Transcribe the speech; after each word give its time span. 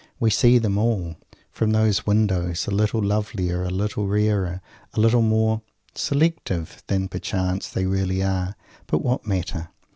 We 0.19 0.31
see 0.31 0.57
them 0.57 0.79
all 0.79 1.15
from 1.51 1.69
those 1.73 2.07
windows 2.07 2.65
a 2.65 2.71
little 2.71 3.03
lovelier, 3.03 3.63
a 3.63 3.69
little 3.69 4.07
rarer, 4.07 4.59
a 4.95 4.99
little 4.99 5.21
more 5.21 5.61
"selective," 5.93 6.81
than, 6.87 7.07
perchance, 7.07 7.69
they 7.69 7.85
really 7.85 8.23
are. 8.23 8.55
But 8.87 9.03
what 9.03 9.27
matter? 9.27 9.69